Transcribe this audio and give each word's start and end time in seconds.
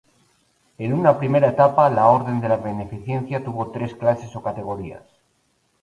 En 0.79 0.93
una 0.93 1.11
primera 1.19 1.49
etapa, 1.53 1.87
la 1.91 2.07
Orden 2.07 2.41
de 2.41 2.49
la 2.49 2.57
Beneficencia 2.57 3.43
tuvo 3.45 3.69
tres 3.69 3.93
clases 3.93 4.35
o 4.35 4.41
categorías. 4.41 5.03